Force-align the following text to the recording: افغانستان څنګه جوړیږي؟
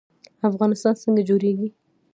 افغانستان 0.49 0.93
څنګه 1.03 1.21
جوړیږي؟ 1.29 1.67